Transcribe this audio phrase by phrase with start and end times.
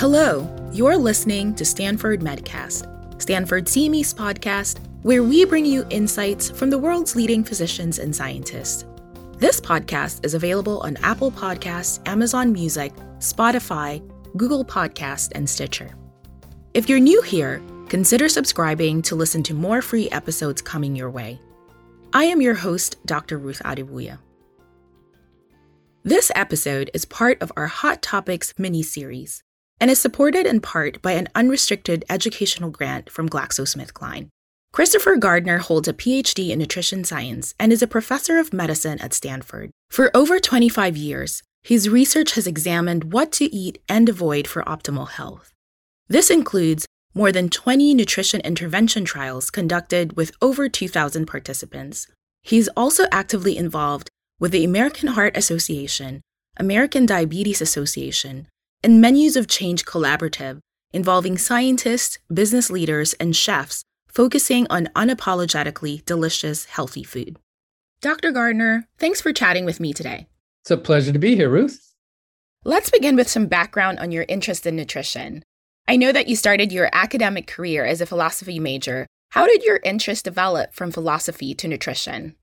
[0.00, 6.70] Hello, you're listening to Stanford Medcast, Stanford CME's podcast, where we bring you insights from
[6.70, 8.86] the world's leading physicians and scientists.
[9.36, 14.00] This podcast is available on Apple Podcasts, Amazon Music, Spotify,
[14.38, 15.94] Google Podcast, and Stitcher.
[16.72, 21.38] If you're new here, consider subscribing to listen to more free episodes coming your way.
[22.14, 23.36] I am your host, Dr.
[23.36, 24.16] Ruth Adewuya.
[26.04, 29.44] This episode is part of our Hot Topics mini series
[29.80, 34.28] and is supported in part by an unrestricted educational grant from GlaxoSmithKline.
[34.72, 39.14] Christopher Gardner holds a PhD in nutrition science and is a professor of medicine at
[39.14, 39.70] Stanford.
[39.90, 45.08] For over 25 years, his research has examined what to eat and avoid for optimal
[45.08, 45.50] health.
[46.08, 52.06] This includes more than 20 nutrition intervention trials conducted with over 2,000 participants.
[52.42, 56.20] He's also actively involved with the American Heart Association,
[56.56, 58.46] American Diabetes Association,
[58.82, 60.60] and Menus of Change Collaborative,
[60.92, 67.38] involving scientists, business leaders, and chefs focusing on unapologetically delicious, healthy food.
[68.00, 68.32] Dr.
[68.32, 70.26] Gardner, thanks for chatting with me today.
[70.62, 71.94] It's a pleasure to be here, Ruth.
[72.64, 75.42] Let's begin with some background on your interest in nutrition.
[75.86, 79.06] I know that you started your academic career as a philosophy major.
[79.30, 82.36] How did your interest develop from philosophy to nutrition?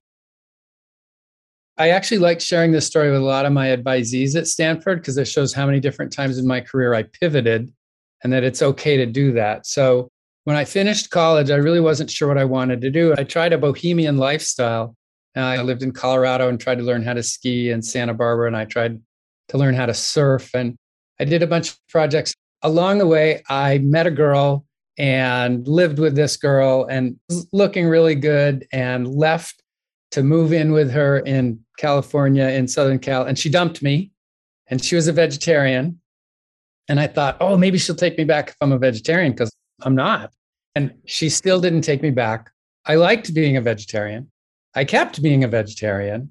[1.78, 5.16] I actually like sharing this story with a lot of my advisees at Stanford because
[5.16, 7.72] it shows how many different times in my career I pivoted
[8.24, 9.64] and that it's okay to do that.
[9.64, 10.08] So
[10.42, 13.14] when I finished college, I really wasn't sure what I wanted to do.
[13.16, 14.96] I tried a bohemian lifestyle.
[15.36, 18.48] Uh, I lived in Colorado and tried to learn how to ski in Santa Barbara,
[18.48, 19.00] and I tried
[19.48, 20.50] to learn how to surf.
[20.54, 20.76] And
[21.20, 22.34] I did a bunch of projects.
[22.62, 24.64] Along the way, I met a girl
[24.98, 27.20] and lived with this girl and
[27.52, 29.62] looking really good and left
[30.12, 33.24] to move in with her in California, in Southern Cal.
[33.24, 34.10] And she dumped me,
[34.68, 36.00] and she was a vegetarian.
[36.88, 39.52] And I thought, oh, maybe she'll take me back if I'm a vegetarian because
[39.82, 40.32] I'm not.
[40.74, 42.50] And she still didn't take me back.
[42.86, 44.30] I liked being a vegetarian.
[44.74, 46.30] I kept being a vegetarian.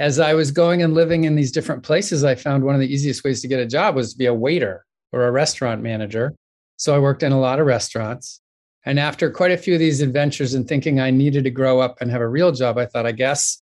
[0.00, 2.92] As I was going and living in these different places, I found one of the
[2.92, 6.34] easiest ways to get a job was to be a waiter or a restaurant manager.
[6.76, 8.40] So I worked in a lot of restaurants.
[8.86, 11.96] And after quite a few of these adventures and thinking I needed to grow up
[12.00, 13.62] and have a real job, I thought, I guess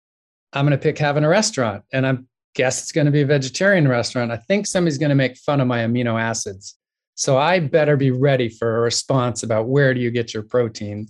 [0.54, 1.84] I'm going to pick having a restaurant.
[1.92, 2.18] And I
[2.56, 4.32] guess it's going to be a vegetarian restaurant.
[4.32, 6.76] I think somebody's going to make fun of my amino acids.
[7.16, 11.10] So I better be ready for a response about where do you get your protein.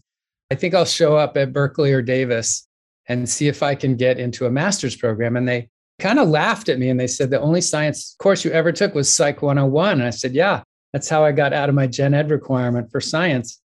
[0.51, 2.67] I think I'll show up at Berkeley or Davis
[3.07, 5.37] and see if I can get into a master's program.
[5.37, 5.69] And they
[5.99, 8.95] kind of laughed at me and they said, the only science course you ever took
[8.95, 9.93] was Psych 101.
[9.93, 12.99] And I said, yeah, that's how I got out of my gen ed requirement for
[12.99, 13.61] science.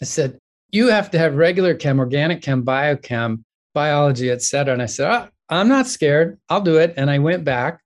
[0.00, 0.38] I said,
[0.70, 3.42] you have to have regular chem, organic chem, biochem,
[3.74, 4.74] biology, et cetera.
[4.74, 6.38] And I said, oh, I'm not scared.
[6.48, 6.94] I'll do it.
[6.96, 7.80] And I went back.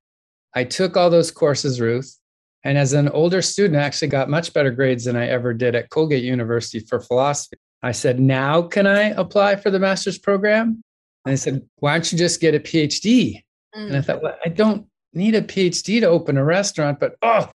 [0.54, 2.18] I took all those courses, Ruth.
[2.64, 5.74] And as an older student, I actually got much better grades than I ever did
[5.74, 7.56] at Colgate University for philosophy.
[7.82, 10.82] I said, now can I apply for the master's program?
[11.24, 13.42] And I said, why don't you just get a PhD?
[13.74, 13.86] Mm.
[13.88, 17.48] And I thought, well, I don't need a PhD to open a restaurant, but oh,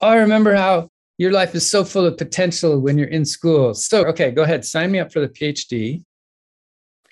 [0.00, 0.88] I remember how
[1.18, 3.74] your life is so full of potential when you're in school.
[3.74, 6.02] So, okay, go ahead, sign me up for the PhD.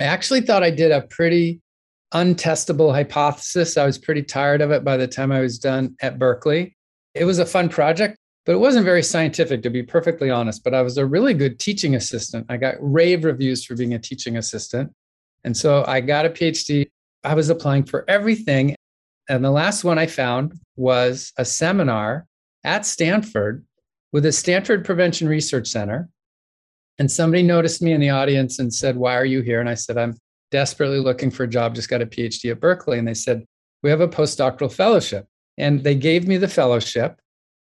[0.01, 1.61] I actually thought I did a pretty
[2.13, 3.77] untestable hypothesis.
[3.77, 6.77] I was pretty tired of it by the time I was done at Berkeley.
[7.15, 10.65] It was a fun project, but it wasn't very scientific, to be perfectly honest.
[10.65, 12.47] But I was a really good teaching assistant.
[12.49, 14.93] I got rave reviews for being a teaching assistant.
[15.45, 16.89] And so I got a PhD.
[17.25, 18.75] I was applying for everything.
[19.29, 22.27] And the last one I found was a seminar
[22.65, 23.65] at Stanford
[24.13, 26.09] with the Stanford Prevention Research Center.
[26.99, 29.61] And somebody noticed me in the audience and said, Why are you here?
[29.61, 30.17] And I said, I'm
[30.51, 32.99] desperately looking for a job, just got a PhD at Berkeley.
[32.99, 33.45] And they said,
[33.83, 35.27] We have a postdoctoral fellowship.
[35.59, 37.19] And they gave me the fellowship.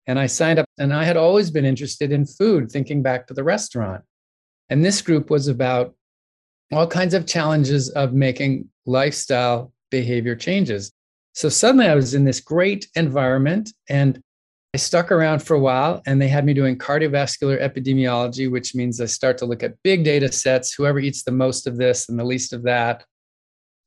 [0.07, 0.67] And I signed up.
[0.79, 4.03] And I had always been interested in food, thinking back to the restaurant.
[4.69, 5.95] And this group was about
[6.73, 10.93] all kinds of challenges of making lifestyle behavior changes.
[11.35, 14.23] So suddenly I was in this great environment and
[14.73, 19.01] I stuck around for a while and they had me doing cardiovascular epidemiology, which means
[19.01, 22.19] I start to look at big data sets, whoever eats the most of this and
[22.19, 23.05] the least of that,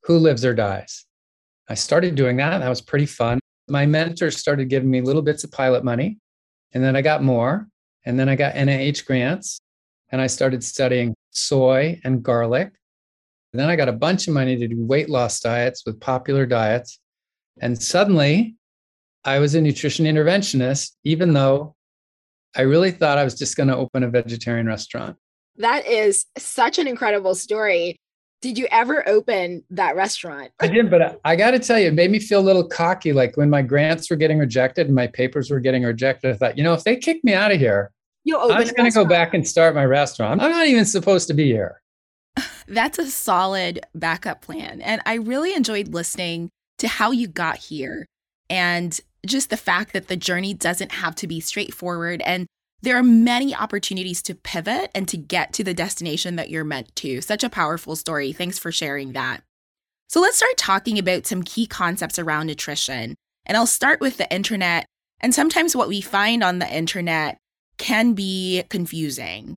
[0.04, 1.06] who lives or dies.
[1.70, 2.58] I started doing that.
[2.58, 3.40] That was pretty fun.
[3.70, 6.18] My mentors started giving me little bits of pilot money.
[6.74, 7.70] And then I got more.
[8.06, 9.60] And then I got NIH grants.
[10.12, 12.74] And I started studying soy and garlic.
[13.54, 16.46] And then I got a bunch of money to do weight loss diets with popular
[16.46, 17.00] diets.
[17.62, 18.56] And suddenly
[19.26, 21.76] I was a nutrition interventionist, even though
[22.56, 25.18] I really thought I was just going to open a vegetarian restaurant.
[25.58, 27.98] That is such an incredible story.
[28.42, 30.52] Did you ever open that restaurant?
[30.60, 32.68] I didn't, but I, I got to tell you, it made me feel a little
[32.68, 33.14] cocky.
[33.14, 36.58] Like when my grants were getting rejected and my papers were getting rejected, I thought,
[36.58, 37.92] you know, if they kick me out of here,
[38.26, 40.42] You'll open I'm going to go back and start my restaurant.
[40.42, 41.82] I'm not even supposed to be here.
[42.68, 44.82] That's a solid backup plan.
[44.82, 48.06] And I really enjoyed listening to how you got here
[48.50, 52.48] and just the fact that the journey doesn't have to be straightforward and
[52.82, 56.94] there are many opportunities to pivot and to get to the destination that you're meant
[56.98, 57.22] to.
[57.22, 58.34] Such a powerful story.
[58.34, 59.42] Thanks for sharing that.
[60.10, 63.16] So let's start talking about some key concepts around nutrition.
[63.46, 64.86] And I'll start with the internet.
[65.22, 67.38] And sometimes what we find on the internet
[67.78, 69.56] can be confusing.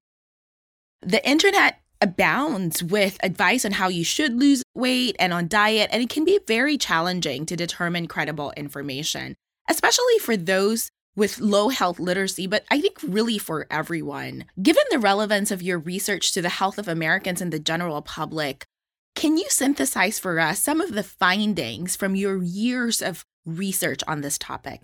[1.02, 6.02] The internet abounds with advice on how you should lose weight and on diet, and
[6.02, 9.34] it can be very challenging to determine credible information,
[9.68, 14.44] especially for those with low health literacy, but I think really for everyone.
[14.62, 18.66] Given the relevance of your research to the health of Americans and the general public,
[19.14, 24.20] can you synthesize for us some of the findings from your years of research on
[24.20, 24.82] this topic?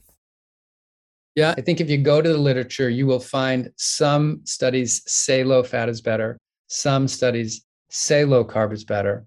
[1.35, 5.45] Yeah, I think if you go to the literature, you will find some studies say
[5.45, 6.39] low fat is better,
[6.69, 9.27] some studies say low carb is better.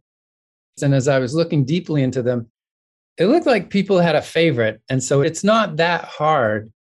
[0.82, 2.50] And as I was looking deeply into them,
[3.18, 4.82] it looked like people had a favorite.
[4.90, 6.72] And so it's not that hard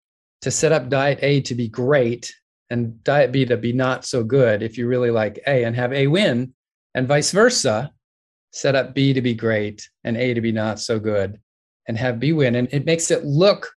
[0.41, 2.33] to set up diet A to be great
[2.69, 5.93] and diet B to be not so good if you really like A and have
[5.93, 6.53] A win,
[6.93, 7.91] and vice versa,
[8.51, 11.39] set up B to be great and A to be not so good
[11.87, 12.55] and have B win.
[12.55, 13.71] And it makes it look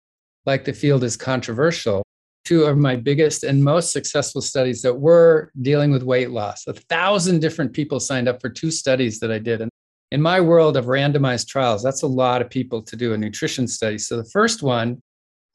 [0.45, 2.03] like the field is controversial.
[2.43, 6.67] Two of my biggest and most successful studies that were dealing with weight loss.
[6.67, 9.61] A thousand different people signed up for two studies that I did.
[9.61, 9.71] And
[10.15, 13.67] in my world of randomized trials, that's a lot of people to do a nutrition
[13.67, 13.97] study.
[13.97, 15.01] So the first one,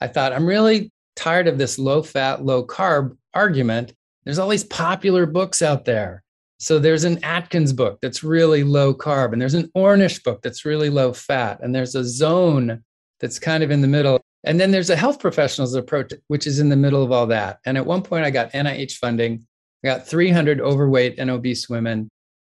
[0.03, 3.95] I thought, I'm really tired of this low fat, low carb argument.
[4.25, 6.23] There's all these popular books out there.
[6.59, 10.67] So there's an Atkins book that's really low carb, and there's an Ornish book that's
[10.67, 12.85] really low fat, and there's a zone
[13.19, 14.21] that's kind of in the middle.
[14.45, 17.61] And then there's a health professionals approach, which is in the middle of all that.
[17.65, 19.47] And at one point, I got NIH funding.
[19.83, 22.11] I got 300 overweight and obese women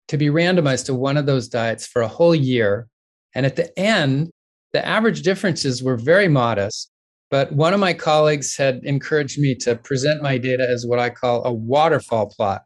[0.08, 2.88] to be randomized to one of those diets for a whole year.
[3.34, 4.32] And at the end,
[4.74, 6.92] the average differences were very modest.
[7.32, 11.10] But one of my colleagues had encouraged me to present my data as what I
[11.10, 12.64] call a waterfall plot.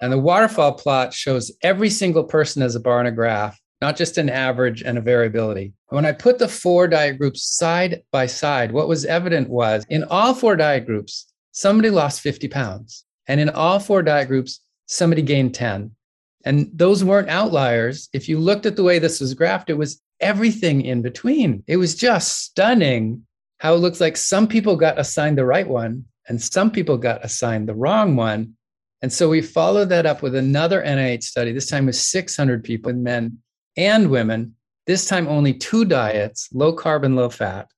[0.00, 3.96] And the waterfall plot shows every single person as a bar and a graph, not
[3.96, 5.72] just an average and a variability.
[5.88, 10.04] When I put the four diet groups side by side, what was evident was in
[10.04, 13.04] all four diet groups, somebody lost 50 pounds.
[13.26, 15.95] And in all four diet groups, somebody gained 10.
[16.46, 18.08] And those weren't outliers.
[18.12, 21.64] If you looked at the way this was graphed, it was everything in between.
[21.66, 23.26] It was just stunning
[23.58, 27.24] how it looks like some people got assigned the right one and some people got
[27.24, 28.54] assigned the wrong one.
[29.02, 32.92] And so we followed that up with another NIH study, this time with 600 people,
[32.92, 33.38] men
[33.76, 34.54] and women,
[34.86, 37.68] this time only two diets, low carb and low fat.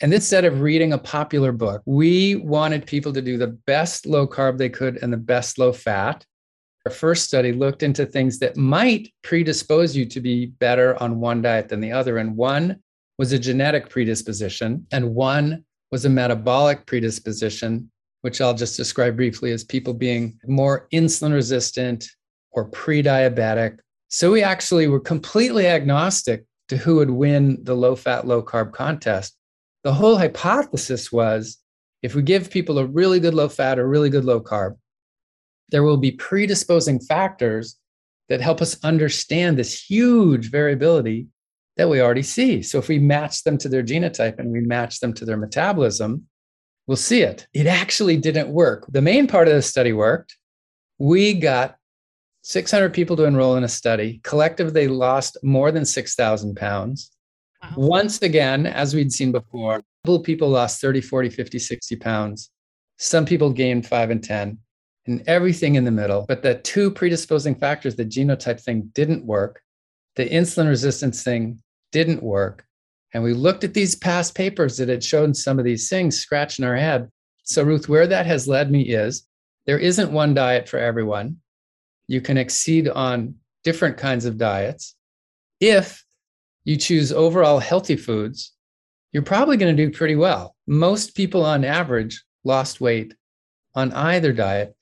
[0.00, 4.26] And instead of reading a popular book, we wanted people to do the best low
[4.26, 6.24] carb they could and the best low fat.
[6.88, 11.42] Our first study looked into things that might predispose you to be better on one
[11.42, 12.16] diet than the other.
[12.16, 12.82] And one
[13.18, 17.90] was a genetic predisposition, and one was a metabolic predisposition,
[18.22, 22.08] which I'll just describe briefly as people being more insulin resistant
[22.52, 23.80] or pre diabetic.
[24.08, 28.72] So we actually were completely agnostic to who would win the low fat, low carb
[28.72, 29.36] contest.
[29.84, 31.58] The whole hypothesis was
[32.02, 34.76] if we give people a really good low fat or really good low carb,
[35.70, 37.76] there will be predisposing factors
[38.28, 41.28] that help us understand this huge variability
[41.76, 42.62] that we already see.
[42.62, 46.26] So if we match them to their genotype and we match them to their metabolism,
[46.86, 47.46] we'll see it.
[47.54, 48.86] It actually didn't work.
[48.88, 50.36] The main part of the study worked.
[50.98, 51.76] We got
[52.42, 54.20] 600 people to enroll in a study.
[54.24, 57.10] Collectively, they lost more than 6,000 pounds.
[57.62, 57.72] Wow.
[57.76, 59.82] Once again, as we'd seen before,
[60.24, 62.50] people lost 30, 40, 50, 60 pounds.
[62.96, 64.58] Some people gained five and 10,
[65.08, 66.24] and everything in the middle.
[66.28, 69.62] But the two predisposing factors, the genotype thing didn't work.
[70.16, 71.60] The insulin resistance thing
[71.92, 72.64] didn't work.
[73.14, 76.64] And we looked at these past papers that had shown some of these things scratching
[76.64, 77.10] our head.
[77.42, 79.26] So, Ruth, where that has led me is
[79.66, 81.38] there isn't one diet for everyone.
[82.06, 83.34] You can exceed on
[83.64, 84.94] different kinds of diets.
[85.60, 86.04] If
[86.64, 88.52] you choose overall healthy foods,
[89.12, 90.54] you're probably going to do pretty well.
[90.66, 93.14] Most people on average lost weight
[93.74, 94.74] on either diet,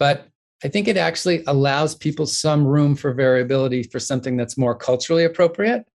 [0.00, 0.26] but
[0.64, 5.24] I think it actually allows people some room for variability for something that's more culturally
[5.24, 5.86] appropriate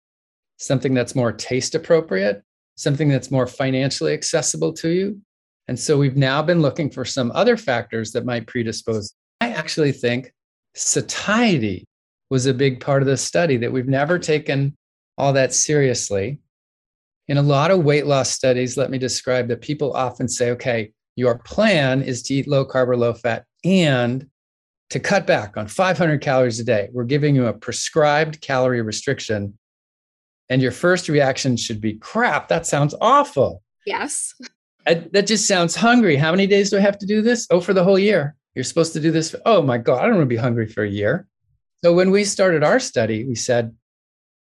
[0.58, 2.44] something that's more taste appropriate,
[2.76, 5.22] something that's more financially accessible to you.
[5.68, 9.14] And so we've now been looking for some other factors that might predispose.
[9.42, 10.32] I actually think
[10.76, 11.86] satiety
[12.30, 14.76] was a big part of the study that we've never taken
[15.18, 16.40] all that seriously.
[17.28, 20.92] In a lot of weight loss studies, let me describe that people often say, okay,
[21.16, 24.28] your plan is to eat low carb or low fat and
[24.92, 26.90] to cut back on 500 calories a day.
[26.94, 29.58] We're giving you a prescribed calorie restriction.
[30.48, 33.64] And your first reaction should be, crap, that sounds awful.
[33.86, 34.34] Yes.
[34.88, 36.16] I, that just sounds hungry.
[36.16, 37.48] How many days do I have to do this?
[37.50, 38.36] Oh, for the whole year.
[38.54, 39.32] You're supposed to do this.
[39.32, 41.28] For, oh my God, I don't want to be hungry for a year.
[41.84, 43.76] So when we started our study, we said,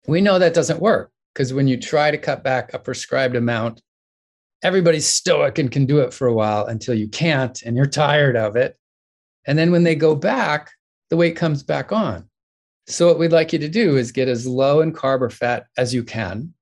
[0.08, 3.82] we know that doesn't work because when you try to cut back a prescribed amount,
[4.64, 8.38] everybody's stoic and can do it for a while until you can't and you're tired
[8.38, 8.78] of it.
[9.48, 10.72] And then when they go back,
[11.10, 12.30] the weight comes back on.
[12.88, 15.66] So what we'd like you to do is get as low in carb or fat
[15.78, 16.54] as you can,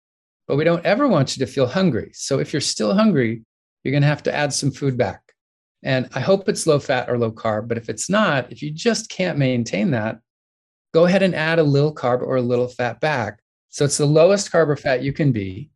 [0.47, 2.11] but we don't ever want you to feel hungry.
[2.13, 3.43] So if you're still hungry,
[3.83, 5.21] you're going to have to add some food back.
[5.83, 8.71] And I hope it's low fat or low carb, but if it's not, if you
[8.71, 10.19] just can't maintain that,
[10.93, 13.39] go ahead and add a little carb or a little fat back.
[13.69, 15.69] So it's the lowest carb or fat you can be,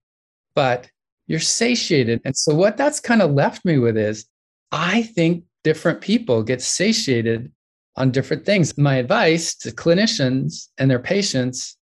[0.55, 0.89] but
[1.27, 2.21] you're satiated.
[2.25, 4.25] And so what that's kind of left me with is
[4.71, 7.51] I think different people get satiated
[7.95, 8.77] on different things.
[8.77, 11.77] My advice to clinicians and their patients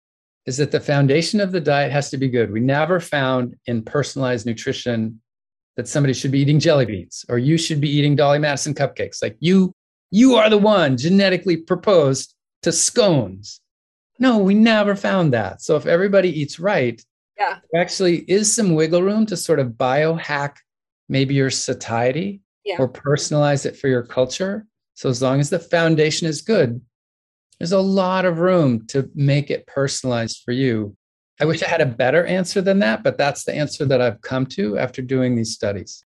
[0.45, 2.51] is that the foundation of the diet has to be good.
[2.51, 5.19] We never found in personalized nutrition
[5.75, 9.21] that somebody should be eating jelly beans or you should be eating Dolly Madison cupcakes.
[9.21, 9.73] Like you,
[10.11, 13.59] you are the one genetically proposed to scones.
[14.19, 15.61] No, we never found that.
[15.61, 17.03] So if everybody eats right,
[17.37, 17.57] yeah.
[17.71, 20.55] there actually is some wiggle room to sort of biohack
[21.09, 22.77] maybe your satiety yeah.
[22.79, 24.65] or personalize it for your culture.
[24.95, 26.81] So as long as the foundation is good,
[27.59, 30.97] there's a lot of room to make it personalized for you
[31.39, 34.21] I wish I had a better answer than that, but that's the answer that I've
[34.21, 36.03] come to after doing these studies.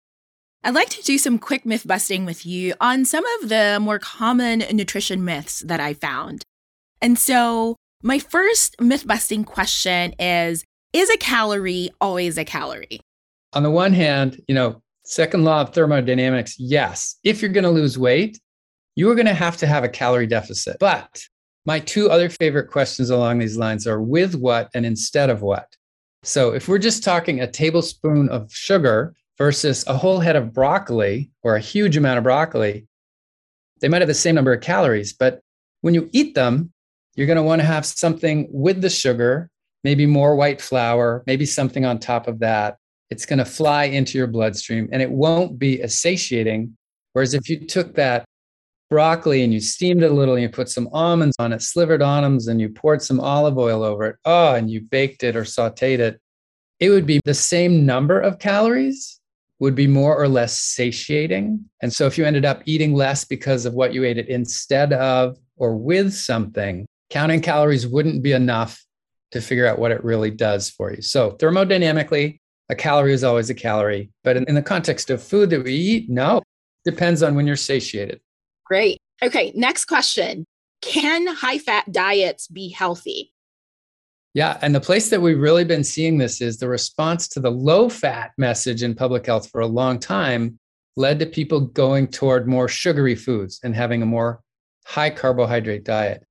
[0.64, 3.98] I'd like to do some quick myth busting with you on some of the more
[3.98, 6.42] common nutrition myths that I found.
[7.02, 13.00] And so, my first myth busting question is Is a calorie always a calorie?
[13.52, 17.70] On the one hand, you know, second law of thermodynamics, yes, if you're going to
[17.70, 18.38] lose weight,
[18.94, 20.76] you are going to have to have a calorie deficit.
[20.78, 21.22] But
[21.64, 25.74] my two other favorite questions along these lines are with what and instead of what.
[26.24, 31.30] So if we're just talking a tablespoon of sugar versus a whole head of broccoli
[31.42, 32.86] or a huge amount of broccoli,
[33.80, 35.40] they might have the same number of calories, but
[35.80, 36.72] when you eat them,
[37.14, 39.48] you're going to want to have something with the sugar,
[39.84, 42.76] maybe more white flour, maybe something on top of that.
[43.10, 46.76] It's going to fly into your bloodstream and it won't be as satiating.
[47.12, 48.24] Whereas if you took that
[48.90, 52.02] broccoli and you steamed it a little and you put some almonds on it, slivered
[52.02, 54.16] almonds, and you poured some olive oil over it.
[54.24, 56.20] Oh, and you baked it or sauteed it.
[56.80, 59.20] It would be the same number of calories,
[59.58, 61.64] would be more or less satiating.
[61.82, 64.92] And so if you ended up eating less because of what you ate it instead
[64.92, 68.84] of or with something, counting calories wouldn't be enough
[69.32, 71.02] to figure out what it really does for you.
[71.02, 72.38] So thermodynamically,
[72.68, 74.10] a calorie is always a calorie.
[74.24, 76.42] But in, in the context of food that we eat, no,
[76.84, 78.20] depends on when you're satiated.
[78.64, 78.98] Great.
[79.22, 80.44] Okay, next question.
[80.80, 83.32] Can high fat diets be healthy?
[84.34, 87.50] Yeah, and the place that we've really been seeing this is the response to the
[87.50, 90.58] low fat message in public health for a long time
[90.96, 94.40] led to people going toward more sugary foods and having a more
[94.84, 96.24] high carbohydrate diet.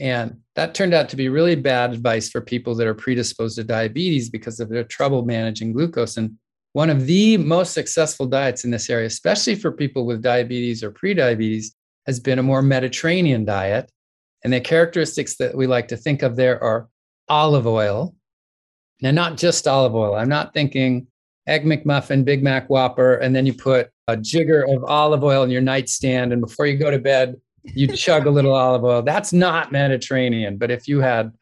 [0.00, 3.64] And that turned out to be really bad advice for people that are predisposed to
[3.64, 6.16] diabetes because of their trouble managing glucose.
[6.16, 6.38] And
[6.72, 10.90] one of the most successful diets in this area, especially for people with diabetes or
[10.90, 11.66] prediabetes,
[12.06, 13.92] has been a more Mediterranean diet.
[14.42, 16.88] And the characteristics that we like to think of there are
[17.28, 18.14] olive oil.
[19.02, 20.14] Now, not just olive oil.
[20.14, 21.08] I'm not thinking
[21.46, 25.50] Egg McMuffin, Big Mac Whopper, and then you put a jigger of olive oil in
[25.50, 26.32] your nightstand.
[26.32, 29.02] And before you go to bed, you chug a little olive oil.
[29.02, 30.56] That's not Mediterranean.
[30.56, 31.32] But if you had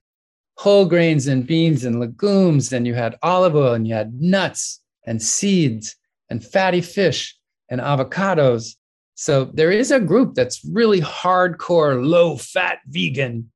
[0.56, 4.80] whole grains and beans and legumes, and you had olive oil and you had nuts
[5.06, 5.96] and seeds
[6.30, 7.37] and fatty fish
[7.68, 8.75] and avocados,
[9.14, 13.50] so there is a group that's really hardcore, low fat vegan.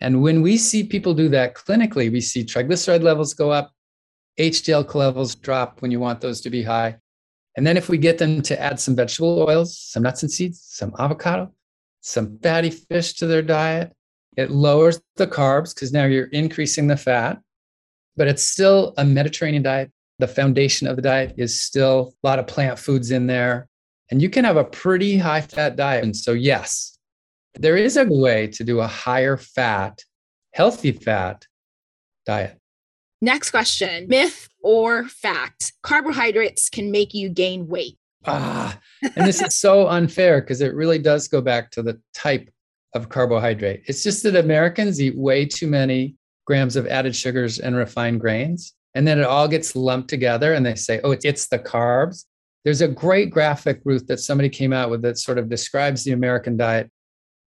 [0.00, 3.72] And when we see people do that clinically, we see triglyceride levels go up,
[4.38, 6.96] HDL levels drop when you want those to be high.
[7.56, 10.62] And then if we get them to add some vegetable oils, some nuts and seeds,
[10.64, 11.52] some avocado,
[12.04, 13.90] some fatty fish to their diet,
[14.36, 17.40] it lowers the carbs because now you're increasing the fat,
[18.14, 19.90] but it's still a Mediterranean diet.
[20.18, 23.68] The foundation of the diet is still a lot of plant foods in there
[24.10, 26.04] and you can have a pretty high fat diet.
[26.04, 26.98] And so, yes,
[27.54, 30.04] there is a way to do a higher fat,
[30.52, 31.46] healthy fat
[32.26, 32.58] diet.
[33.22, 35.72] Next question myth or fact?
[35.82, 37.96] Carbohydrates can make you gain weight.
[38.26, 42.48] Ah, and this is so unfair because it really does go back to the type
[42.94, 43.82] of carbohydrate.
[43.86, 46.16] It's just that Americans eat way too many
[46.46, 48.74] grams of added sugars and refined grains.
[48.94, 52.24] And then it all gets lumped together and they say, oh, it's the carbs.
[52.64, 56.12] There's a great graphic, Ruth, that somebody came out with that sort of describes the
[56.12, 56.90] American diet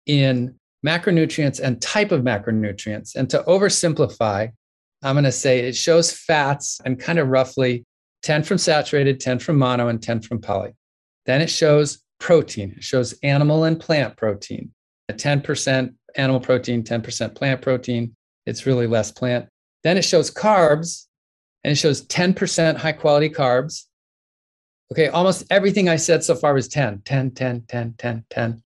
[0.06, 0.56] in
[0.86, 3.16] macronutrients and type of macronutrients.
[3.16, 4.52] And to oversimplify,
[5.04, 7.86] I'm going to say it shows fats and kind of roughly
[8.24, 10.72] 10 from saturated, 10 from mono, and 10 from poly.
[11.26, 12.74] Then it shows protein.
[12.78, 14.72] It shows animal and plant protein.
[15.12, 18.16] 10% animal protein, 10% plant protein.
[18.46, 19.48] It's really less plant.
[19.84, 21.06] Then it shows carbs
[21.64, 23.84] and it shows 10% high quality carbs.
[24.92, 28.64] Okay, almost everything I said so far was 10, 10, 10, 10, 10, 10.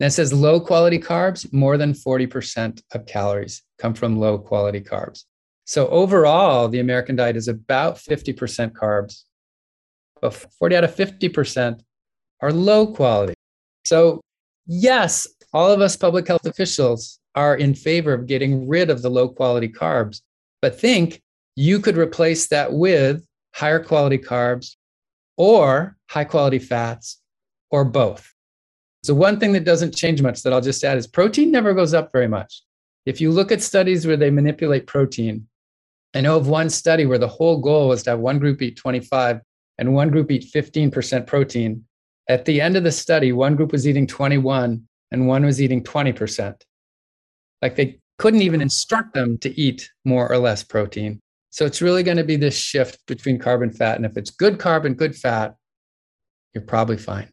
[0.00, 4.80] Then it says low quality carbs, more than 40% of calories come from low quality
[4.80, 5.24] carbs.
[5.64, 9.24] So overall, the American diet is about 50% carbs,
[10.20, 11.80] but 40 out of 50%
[12.40, 13.34] are low quality.
[13.84, 14.20] So,
[14.66, 19.10] yes, all of us public health officials are in favor of getting rid of the
[19.10, 20.20] low quality carbs,
[20.60, 21.22] but think
[21.56, 24.76] you could replace that with higher quality carbs
[25.36, 27.20] or high quality fats
[27.70, 28.32] or both.
[29.02, 31.94] So, one thing that doesn't change much that I'll just add is protein never goes
[31.94, 32.62] up very much.
[33.06, 35.46] If you look at studies where they manipulate protein,
[36.14, 38.76] I know of one study where the whole goal was to have one group eat
[38.76, 39.40] 25
[39.78, 41.84] and one group eat 15% protein.
[42.28, 45.82] At the end of the study, one group was eating 21 and one was eating
[45.82, 46.54] 20%.
[47.60, 51.20] Like they couldn't even instruct them to eat more or less protein.
[51.50, 53.96] So it's really going to be this shift between carb and fat.
[53.96, 55.56] And if it's good carb and good fat,
[56.52, 57.28] you're probably fine.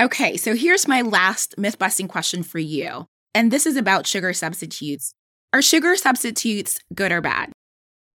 [0.00, 3.06] Okay, so here's my last myth busting question for you.
[3.34, 5.14] And this is about sugar substitutes.
[5.52, 7.52] Are sugar substitutes good or bad?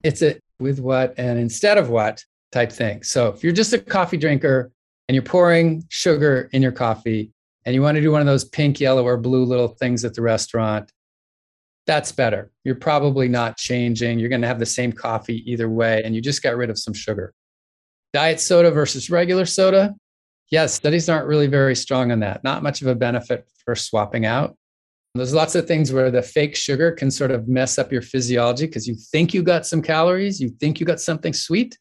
[0.02, 3.02] It's a with what and instead of what type thing.
[3.02, 4.73] So if you're just a coffee drinker
[5.09, 7.33] and you're pouring sugar in your coffee
[7.64, 10.14] and you want to do one of those pink, yellow, or blue little things at
[10.14, 10.90] the restaurant,
[11.87, 12.50] that's better.
[12.64, 14.19] You're probably not changing.
[14.19, 16.78] You're going to have the same coffee either way, and you just got rid of
[16.78, 17.33] some sugar.
[18.13, 19.95] Diet soda versus regular soda.
[20.50, 22.45] Yes, studies aren't really very strong on that.
[22.45, 24.56] Not much of a benefit for swapping out.
[25.14, 28.66] There's lots of things where the fake sugar can sort of mess up your physiology
[28.66, 31.78] because you think you got some calories, you think you got something sweet,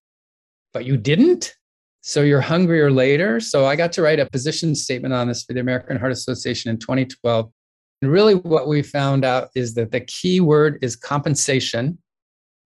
[0.73, 1.55] but you didn't.
[2.01, 3.39] So you're hungrier later.
[3.39, 6.71] So I got to write a position statement on this for the American Heart Association
[6.71, 7.51] in 2012.
[8.01, 11.97] And really, what we found out is that the key word is compensation.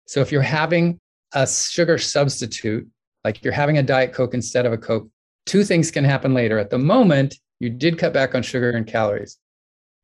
[0.06, 0.98] So if you're having
[1.34, 2.88] a sugar substitute,
[3.24, 5.08] like you're having a Diet Coke instead of a Coke,
[5.46, 6.58] two things can happen later.
[6.58, 9.38] At the moment, you did cut back on sugar and calories.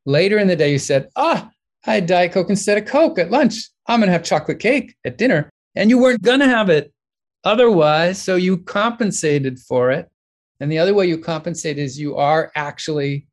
[0.06, 1.50] Later in the day, you said, Ah,
[1.86, 3.68] I had Diet Coke instead of Coke at lunch.
[3.86, 5.50] I'm going to have chocolate cake at dinner.
[5.74, 6.92] And you weren't going to have it
[7.44, 8.22] otherwise.
[8.22, 10.08] So you compensated for it.
[10.60, 13.26] And the other way you compensate is you are actually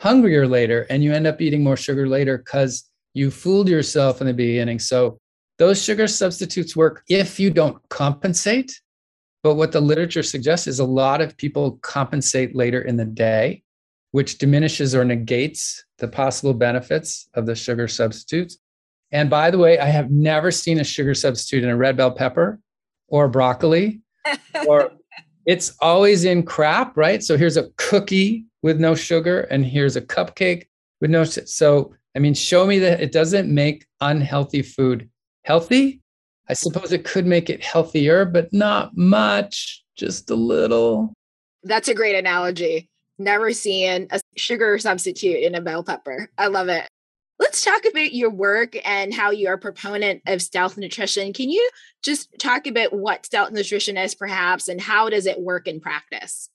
[0.00, 4.26] hungrier later and you end up eating more sugar later because you fooled yourself in
[4.26, 4.78] the beginning.
[4.78, 5.18] So
[5.58, 8.78] those sugar substitutes work if you don't compensate.
[9.42, 13.62] But what the literature suggests is a lot of people compensate later in the day,
[14.12, 18.58] which diminishes or negates the possible benefits of the sugar substitutes.
[19.12, 22.10] And by the way, I have never seen a sugar substitute in a red bell
[22.10, 22.60] pepper
[23.08, 24.00] or broccoli
[24.66, 24.92] or
[25.46, 27.22] it's always in crap, right?
[27.22, 30.64] So here's a cookie with no sugar and here's a cupcake
[31.00, 35.08] with no so I mean show me that it doesn't make unhealthy food
[35.44, 36.00] healthy.
[36.48, 41.12] I suppose it could make it healthier, but not much, just a little.
[41.62, 42.88] That's a great analogy.
[43.18, 46.30] Never seen a sugar substitute in a bell pepper.
[46.36, 46.86] I love it.
[47.38, 51.32] Let's talk about your work and how you're a proponent of stealth nutrition.
[51.32, 51.68] Can you
[52.02, 56.48] just talk about what stealth nutrition is, perhaps, and how does it work in practice?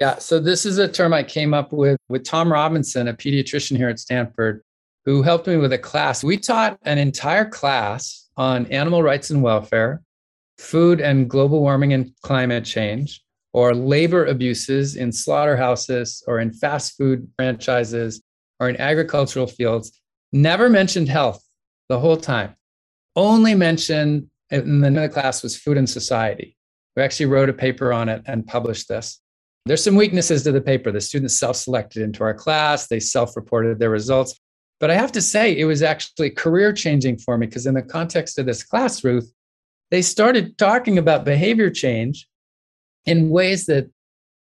[0.00, 3.76] Yeah, so this is a term I came up with with Tom Robinson, a pediatrician
[3.76, 4.62] here at Stanford,
[5.04, 6.22] who helped me with a class.
[6.22, 10.02] We taught an entire class on animal rights and welfare,
[10.58, 13.24] food and global warming and climate change,
[13.58, 18.22] or labor abuses in slaughterhouses or in fast food franchises
[18.60, 19.98] or in agricultural fields
[20.32, 21.42] Never mentioned health
[21.88, 22.54] the whole time.
[23.16, 26.56] Only mentioned in the, the class was food and society.
[26.96, 29.20] We actually wrote a paper on it and published this.
[29.64, 30.92] There's some weaknesses to the paper.
[30.92, 34.38] The students self selected into our class, they self reported their results.
[34.80, 37.82] But I have to say, it was actually career changing for me because, in the
[37.82, 39.32] context of this class, Ruth,
[39.90, 42.28] they started talking about behavior change
[43.08, 43.90] in ways that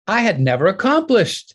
[0.06, 1.54] I had never accomplished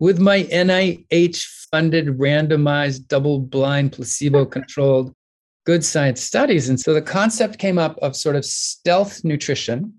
[0.00, 5.12] with my NIH funded, randomized, double blind, placebo controlled
[5.64, 6.68] good science studies.
[6.68, 9.94] And so the concept came up of sort of stealth nutrition.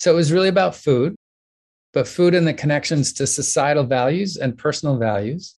[0.00, 1.14] So it was really about food,
[1.92, 5.54] but food and the connections to societal values and personal values.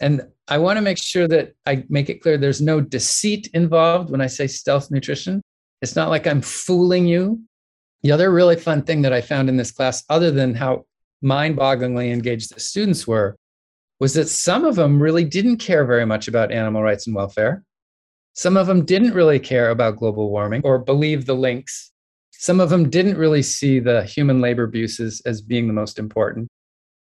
[0.00, 4.10] And I want to make sure that I make it clear there's no deceit involved
[4.10, 5.40] when I say stealth nutrition.
[5.80, 7.40] It's not like I'm fooling you.
[8.02, 10.86] The other really fun thing that I found in this class, other than how
[11.20, 13.36] mind bogglingly engaged the students were,
[14.00, 17.62] was that some of them really didn't care very much about animal rights and welfare.
[18.32, 21.92] Some of them didn't really care about global warming or believe the links.
[22.32, 26.48] Some of them didn't really see the human labor abuses as being the most important.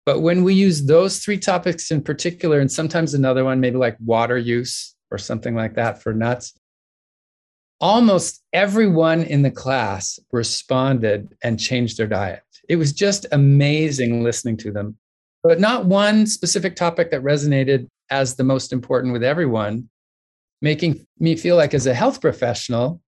[0.05, 3.97] But when we use those three topics in particular, and sometimes another one, maybe like
[4.01, 6.53] water use or something like that for nuts,
[7.83, 12.45] almost everyone in the class responded and changed their diet.
[12.69, 14.97] It was just amazing listening to them.
[15.43, 19.91] But not one specific topic that resonated as the most important with everyone,
[20.63, 23.03] making me feel like as a health professional,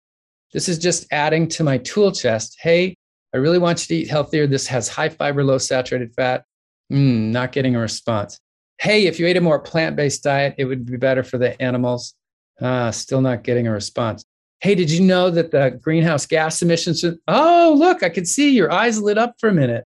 [0.52, 2.56] this is just adding to my tool chest.
[2.61, 2.94] Hey,
[3.35, 4.46] I really want you to eat healthier.
[4.46, 6.44] This has high fiber, low saturated fat.
[6.92, 8.38] Mm, not getting a response.
[8.78, 11.61] Hey, if you ate a more plant based diet, it would be better for the
[11.61, 12.14] animals.
[12.61, 14.24] Ah, still not getting a response.
[14.61, 17.05] Hey, did you know that the greenhouse gas emissions?
[17.29, 19.85] Oh, look, I can see your eyes lit up for a minute.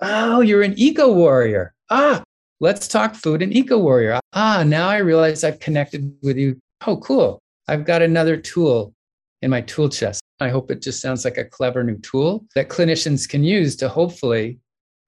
[0.00, 1.74] Oh, you're an eco warrior.
[1.88, 2.22] Ah,
[2.60, 4.20] let's talk food and eco warrior.
[4.34, 6.58] Ah, now I realize I've connected with you.
[6.86, 7.40] Oh, cool.
[7.66, 8.92] I've got another tool
[9.42, 10.20] in my tool chest.
[10.40, 13.88] I hope it just sounds like a clever new tool that clinicians can use to
[13.88, 14.58] hopefully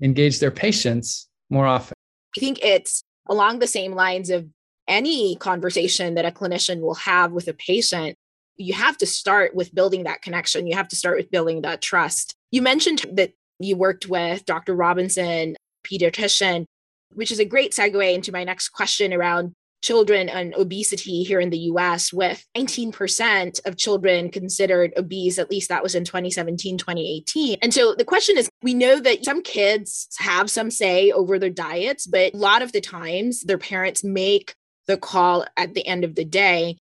[0.02, 1.94] engage their patients more often?
[2.36, 4.46] I think it's along the same lines of
[4.88, 8.16] any conversation that a clinician will have with a patient.
[8.56, 10.66] You have to start with building that connection.
[10.66, 12.34] You have to start with building that trust.
[12.50, 14.74] You mentioned that you worked with Dr.
[14.74, 16.66] Robinson, pediatrician,
[17.14, 21.50] which is a great segue into my next question around children and obesity here in
[21.50, 27.58] the US, with 19% of children considered obese, at least that was in 2017, 2018.
[27.60, 31.50] And so the question is we know that some kids have some say over their
[31.50, 34.54] diets, but a lot of the times their parents make
[34.86, 36.78] the call at the end of the day.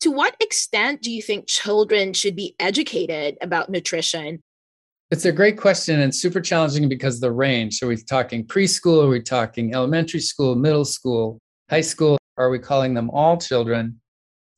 [0.00, 4.40] To what extent do you think children should be educated about nutrition?
[5.10, 7.78] It's a great question and super challenging because the range.
[7.78, 11.38] So we're talking preschool, are we're talking elementary school, middle school,
[11.70, 14.00] high school, are we calling them all children?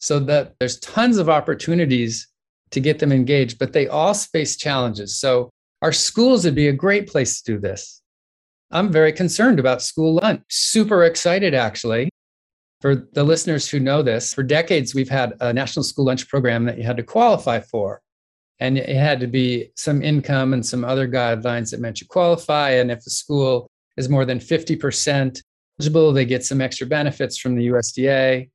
[0.00, 2.28] So that there's tons of opportunities
[2.70, 5.18] to get them engaged, but they all face challenges.
[5.18, 5.50] So
[5.82, 8.00] our schools would be a great place to do this.
[8.70, 10.42] I'm very concerned about school lunch.
[10.48, 12.08] Super excited, actually.
[12.80, 16.64] For the listeners who know this, for decades, we've had a national school lunch program
[16.66, 18.02] that you had to qualify for.
[18.58, 22.70] And it had to be some income and some other guidelines that meant you qualify.
[22.70, 25.40] And if the school is more than 50%
[25.78, 26.12] eligible.
[26.12, 28.50] They get some extra benefits from the USDA.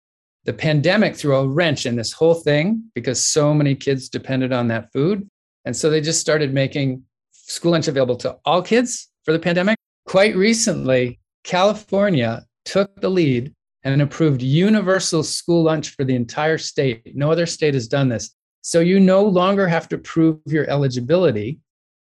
[0.46, 4.68] The pandemic threw a wrench in this whole thing because so many kids depended on
[4.70, 5.30] that food.
[5.66, 9.78] And so they just started making school lunch available to all kids for the pandemic.
[10.08, 17.15] Quite recently, California took the lead and approved universal school lunch for the entire state.
[17.15, 18.36] No other state has done this.
[18.62, 21.60] So you no longer have to prove your eligibility,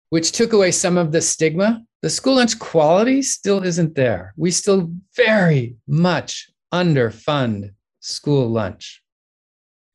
[0.09, 4.33] which took away some of the stigma the school lunch quality still isn't there.
[4.35, 9.01] We still very much underfund school lunch.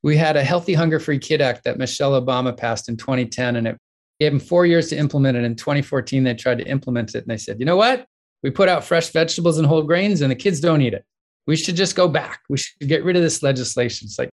[0.02, 3.68] We had a Healthy Hunger Free Kid Act that Michelle Obama passed in 2010, and
[3.68, 3.78] it
[4.18, 5.44] gave them four years to implement it.
[5.44, 8.06] In 2014, they tried to implement it, and they said, you know what?
[8.42, 11.04] We put out fresh vegetables and whole grains, and the kids don't eat it.
[11.48, 12.42] We should just go back.
[12.50, 14.04] We should get rid of this legislation.
[14.04, 14.28] It's like,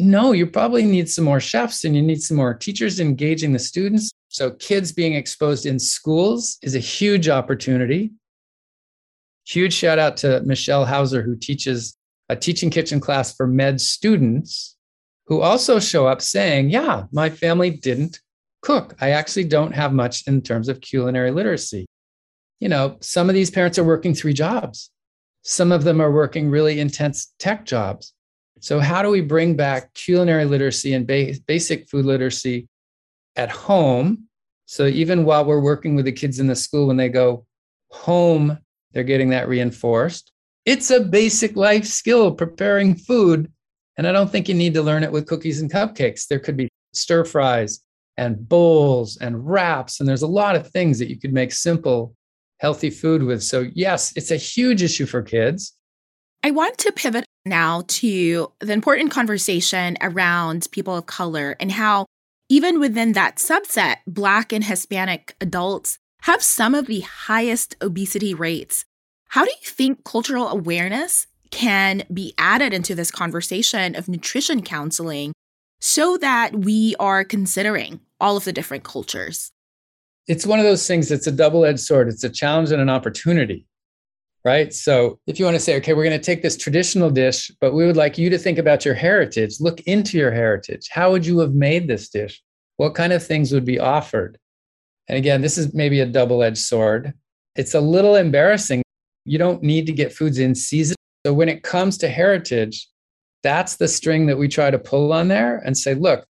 [0.00, 3.60] no, you probably need some more chefs and you need some more teachers engaging the
[3.60, 4.10] students.
[4.26, 8.10] So, kids being exposed in schools is a huge opportunity.
[9.46, 11.96] Huge shout out to Michelle Hauser, who teaches
[12.28, 14.76] a teaching kitchen class for med students
[15.26, 18.20] who also show up saying, Yeah, my family didn't
[18.62, 18.96] cook.
[19.00, 21.86] I actually don't have much in terms of culinary literacy.
[22.58, 24.90] You know, some of these parents are working three jobs,
[25.42, 28.12] some of them are working really intense tech jobs.
[28.60, 32.68] So, how do we bring back culinary literacy and ba- basic food literacy
[33.36, 34.26] at home?
[34.66, 37.46] So, even while we're working with the kids in the school, when they go
[37.90, 38.58] home,
[38.92, 40.32] they're getting that reinforced.
[40.66, 43.50] It's a basic life skill, preparing food.
[43.96, 46.26] And I don't think you need to learn it with cookies and cupcakes.
[46.26, 47.80] There could be stir fries
[48.16, 50.00] and bowls and wraps.
[50.00, 52.14] And there's a lot of things that you could make simple,
[52.60, 53.42] healthy food with.
[53.42, 55.74] So, yes, it's a huge issue for kids.
[56.44, 62.06] I want to pivot now to the important conversation around people of color and how,
[62.48, 68.84] even within that subset, Black and Hispanic adults have some of the highest obesity rates.
[69.28, 75.32] How do you think cultural awareness can be added into this conversation of nutrition counseling
[75.80, 79.50] so that we are considering all of the different cultures?
[80.30, 82.08] It's one of those things that's a double edged sword.
[82.08, 83.66] It's a challenge and an opportunity
[84.44, 84.72] right?
[84.72, 87.74] So if you want to say, okay, we're going to take this traditional dish, but
[87.74, 90.88] we would like you to think about your heritage, look into your heritage.
[90.90, 92.42] How would you have made this dish?
[92.76, 94.38] What kind of things would be offered?
[95.08, 97.12] And again, this is maybe a double edged sword.
[97.56, 98.82] It's a little embarrassing.
[99.24, 100.96] You don't need to get foods in season.
[101.26, 102.88] So when it comes to heritage,
[103.42, 106.24] that's the string that we try to pull on there and say, look,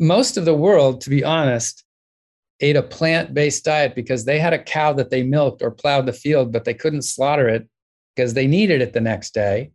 [0.00, 1.83] most of the world, to be honest,
[2.60, 6.06] ate a plant based diet because they had a cow that they milked or plowed
[6.06, 7.68] the field, but they couldn't slaughter it
[8.14, 9.72] because they needed it the next day.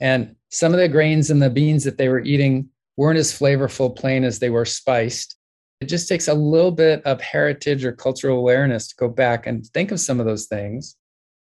[0.00, 3.94] And some of the grains and the beans that they were eating weren't as flavorful
[3.96, 5.36] plain as they were spiced.
[5.80, 9.66] It just takes a little bit of heritage or cultural awareness to go back and
[9.68, 10.96] think of some of those things.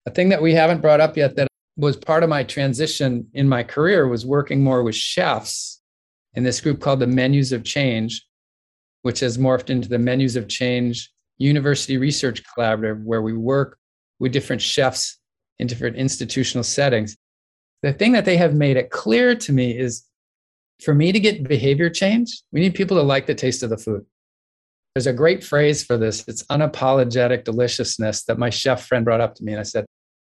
[0.05, 3.49] A thing that we haven't brought up yet that was part of my transition in
[3.49, 5.81] my career was working more with chefs
[6.35, 8.25] in this group called the Menus of Change,
[9.05, 13.77] which has morphed into the Menus of Change University Research Collaborative, where we work
[14.17, 15.19] with different chefs
[15.59, 17.15] in different institutional settings.
[17.83, 20.05] The thing that they have made it clear to me is
[20.81, 23.77] for me to get behavior change, we need people to like the taste of the
[23.77, 24.03] food.
[24.95, 26.27] There's a great phrase for this.
[26.27, 29.51] It's unapologetic deliciousness that my chef friend brought up to me.
[29.51, 29.85] And I said,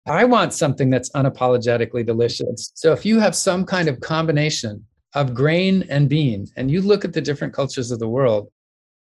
[0.08, 2.72] I want something that's unapologetically delicious.
[2.74, 7.06] So if you have some kind of combination of grain and bean, and you look
[7.06, 8.50] at the different cultures of the world,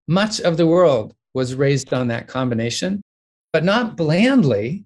[0.06, 3.02] much of the world was raised on that combination,
[3.52, 4.84] but not blandly,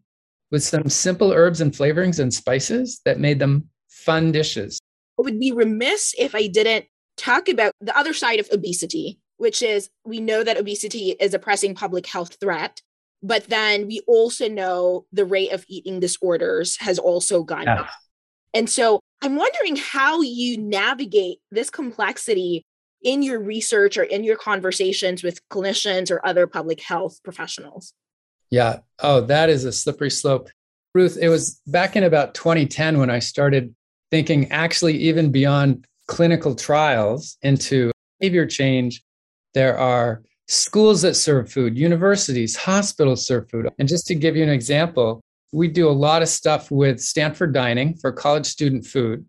[0.50, 4.78] with some simple herbs and flavorings and spices that made them fun dishes.
[5.18, 9.62] I would be remiss if I didn't talk about the other side of obesity, which
[9.62, 12.80] is we know that obesity is a pressing public health threat,
[13.22, 17.80] but then we also know the rate of eating disorders has also gone yeah.
[17.80, 17.90] up.
[18.54, 22.64] And so I'm wondering how you navigate this complexity
[23.02, 27.92] in your research or in your conversations with clinicians or other public health professionals.
[28.50, 28.78] Yeah.
[28.98, 30.50] Oh, that is a slippery slope.
[30.94, 33.74] Ruth, it was back in about 2010 when I started
[34.10, 39.02] thinking actually even beyond clinical trials into behavior change
[39.54, 43.68] there are schools that serve food, universities, hospitals serve food.
[43.78, 45.20] And just to give you an example,
[45.52, 49.24] we do a lot of stuff with Stanford Dining for college student food.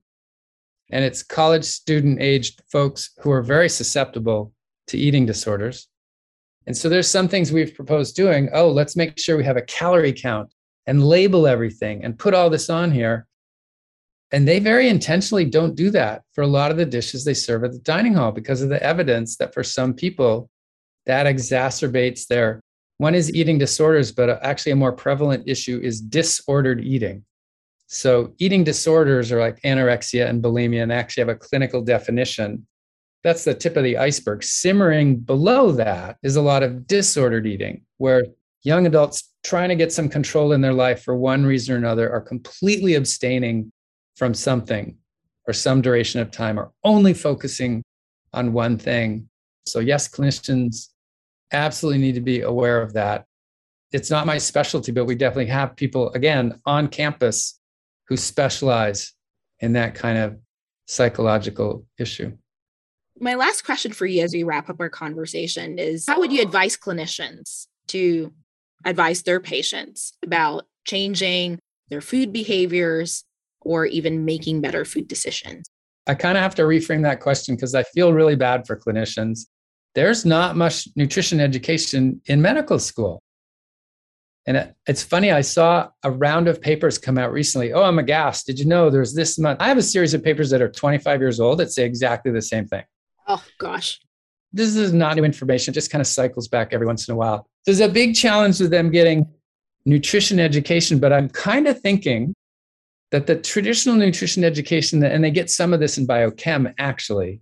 [0.92, 4.54] And it's college student aged folks who are very susceptible
[4.88, 5.88] to eating disorders.
[6.68, 8.50] And so there's some things we've proposed doing.
[8.54, 10.54] Oh, let's make sure we have a calorie count
[10.88, 13.28] and label everything and put all this on here.
[14.32, 17.64] And they very intentionally don't do that for a lot of the dishes they serve
[17.64, 20.50] at the dining hall because of the evidence that for some people,
[21.06, 22.62] that exacerbates their
[23.00, 27.24] one is eating disorders, but actually a more prevalent issue is disordered eating.
[27.92, 32.68] So, eating disorders are like anorexia and bulimia, and actually have a clinical definition.
[33.24, 34.44] That's the tip of the iceberg.
[34.44, 38.26] Simmering below that is a lot of disordered eating, where
[38.62, 42.12] young adults trying to get some control in their life for one reason or another
[42.12, 43.72] are completely abstaining
[44.16, 44.96] from something
[45.48, 47.82] or some duration of time or only focusing
[48.34, 49.28] on one thing.
[49.66, 50.90] So, yes, clinicians
[51.52, 53.26] absolutely need to be aware of that.
[53.92, 57.59] It's not my specialty, but we definitely have people, again, on campus
[58.10, 59.14] who specialize
[59.60, 60.38] in that kind of
[60.88, 62.36] psychological issue.
[63.20, 66.42] My last question for you as we wrap up our conversation is How would you
[66.42, 68.34] advise clinicians to
[68.84, 73.24] advise their patients about changing their food behaviors
[73.62, 75.70] or even making better food decisions?
[76.08, 79.42] I kind of have to reframe that question because I feel really bad for clinicians.
[79.94, 83.22] There's not much nutrition education in medical school.
[84.50, 87.72] And it's funny, I saw a round of papers come out recently.
[87.72, 88.48] Oh, I'm aghast.
[88.48, 89.62] Did you know there's this month?
[89.62, 92.42] I have a series of papers that are 25 years old that say exactly the
[92.42, 92.84] same thing.
[93.28, 94.00] Oh, gosh.
[94.52, 97.16] This is not new information, it just kind of cycles back every once in a
[97.16, 97.48] while.
[97.68, 99.28] There's a big challenge with them getting
[99.86, 102.34] nutrition education, but I'm kind of thinking
[103.12, 107.42] that the traditional nutrition education, and they get some of this in biochem actually,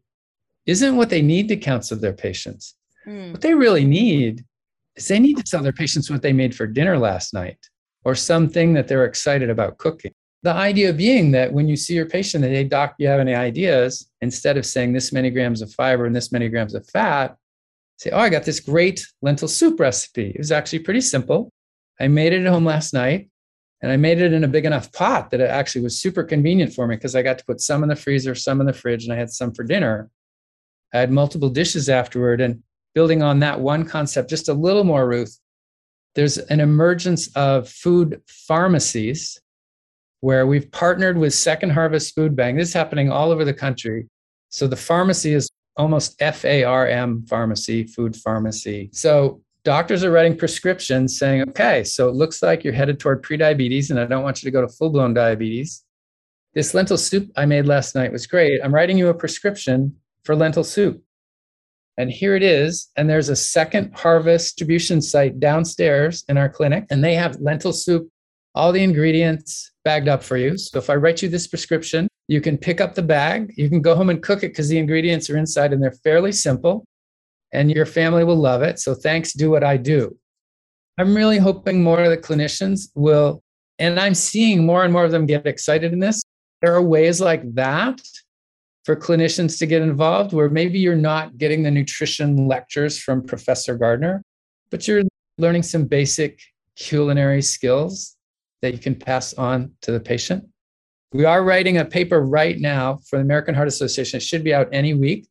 [0.65, 2.75] isn't what they need to counsel their patients.
[3.07, 3.31] Mm.
[3.31, 4.43] What they really need
[4.97, 7.57] is they need to tell their patients what they made for dinner last night
[8.03, 10.13] or something that they're excited about cooking.
[10.43, 13.35] The idea being that when you see your patient and they doc, you have any
[13.35, 17.35] ideas, instead of saying this many grams of fiber and this many grams of fat,
[17.97, 20.29] say, oh, I got this great lentil soup recipe.
[20.29, 21.51] It was actually pretty simple.
[21.99, 23.29] I made it at home last night.
[23.81, 26.73] And I made it in a big enough pot that it actually was super convenient
[26.73, 29.03] for me because I got to put some in the freezer, some in the fridge,
[29.03, 30.09] and I had some for dinner.
[30.93, 32.41] I had multiple dishes afterward.
[32.41, 32.63] And
[32.97, 35.39] building on that one concept just a little more, Ruth,
[36.15, 39.39] there's an emergence of food pharmacies
[40.21, 42.57] where we've partnered with Second Harvest Food Bank.
[42.57, 44.07] This is happening all over the country.
[44.49, 48.89] So the pharmacy is almost F A R M pharmacy, food pharmacy.
[48.93, 53.91] So doctors are writing prescriptions saying, okay, so it looks like you're headed toward prediabetes,
[53.91, 55.83] and I don't want you to go to full blown diabetes.
[56.55, 58.59] This lentil soup I made last night was great.
[58.63, 61.03] I'm writing you a prescription for lentil soup.
[61.97, 62.91] And here it is.
[62.95, 67.73] And there's a second harvest distribution site downstairs in our clinic, and they have lentil
[67.73, 68.07] soup,
[68.53, 70.57] all the ingredients bagged up for you.
[70.57, 73.53] So if I write you this prescription, you can pick up the bag.
[73.55, 76.31] You can go home and cook it because the ingredients are inside and they're fairly
[76.31, 76.85] simple,
[77.51, 78.79] and your family will love it.
[78.79, 80.17] So thanks, do what I do.
[80.97, 83.41] I'm really hoping more of the clinicians will,
[83.79, 86.21] and I'm seeing more and more of them get excited in this.
[86.61, 88.01] There are ways like that
[88.87, 93.75] for clinicians to get involved where maybe you're not getting the nutrition lectures from Professor
[93.75, 94.23] Gardner,
[94.71, 95.03] but you're
[95.37, 96.39] learning some basic
[96.77, 98.15] culinary skills
[98.61, 100.45] that you can pass on to the patient.
[101.11, 104.19] We are writing a paper right now for the American Heart Association.
[104.19, 105.27] It should be out any week,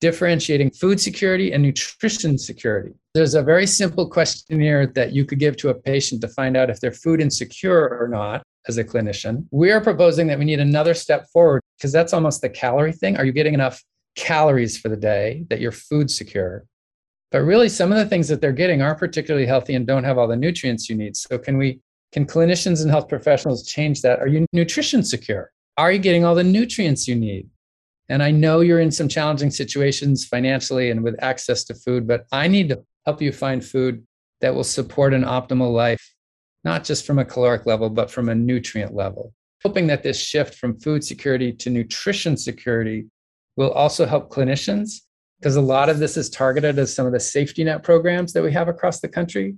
[0.00, 2.92] differentiating food security and nutrition security.
[3.14, 6.70] There's a very simple questionnaire that you could give to a patient to find out
[6.70, 9.46] if they're food insecure or not as a clinician.
[9.50, 13.16] We are proposing that we need another step forward because that's almost the calorie thing.
[13.16, 13.82] Are you getting enough
[14.16, 16.64] calories for the day that you're food secure?
[17.32, 20.18] But really, some of the things that they're getting aren't particularly healthy and don't have
[20.18, 21.16] all the nutrients you need.
[21.16, 21.80] So, can we,
[22.12, 24.20] can clinicians and health professionals change that?
[24.20, 25.50] Are you nutrition secure?
[25.76, 27.48] Are you getting all the nutrients you need?
[28.08, 32.24] And I know you're in some challenging situations financially and with access to food, but
[32.30, 34.06] I need to help you find food
[34.40, 36.14] that will support an optimal life
[36.66, 39.32] not just from a caloric level, but from a nutrient level.
[39.62, 43.06] Hoping that this shift from food security to nutrition security
[43.56, 45.02] will also help clinicians
[45.38, 48.42] because a lot of this is targeted as some of the safety net programs that
[48.42, 49.54] we have across the country.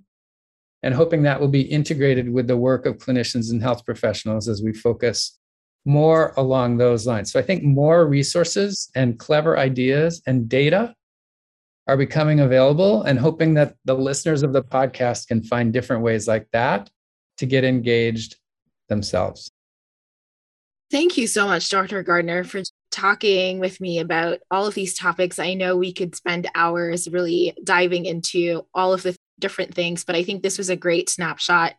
[0.83, 4.63] And hoping that will be integrated with the work of clinicians and health professionals as
[4.63, 5.39] we focus
[5.87, 7.33] more along those lines.
[7.33, 10.95] So I think more resources and clever ideas and data
[11.87, 16.29] are becoming available and hoping that the listeners of the podcast can find different ways
[16.29, 16.91] like that
[17.39, 18.37] to get engaged
[18.89, 19.51] themselves.
[20.91, 22.03] Thank you so much, Dr.
[22.03, 25.39] Gardner, for talking with me about all of these topics.
[25.39, 30.17] I know we could spend hours really diving into all of the different things, but
[30.17, 31.75] I think this was a great snapshot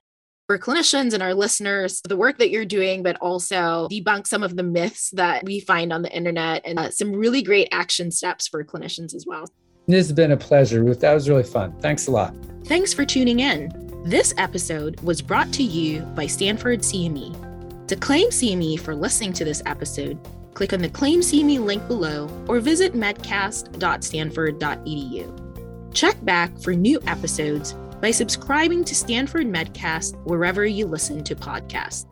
[0.45, 4.55] for clinicians and our listeners, the work that you're doing, but also debunk some of
[4.55, 8.47] the myths that we find on the internet and uh, some really great action steps
[8.47, 9.45] for clinicians as well.
[9.87, 11.01] This has been a pleasure, Ruth.
[11.01, 11.79] That was really fun.
[11.81, 12.35] Thanks a lot.
[12.65, 13.88] Thanks for tuning in.
[14.03, 17.87] This episode was brought to you by Stanford CME.
[17.87, 20.17] To claim CME for listening to this episode,
[20.53, 25.93] click on the Claim CME link below or visit medcast.stanford.edu.
[25.93, 32.05] Check back for new episodes by subscribing to Stanford Medcast wherever you listen to podcasts.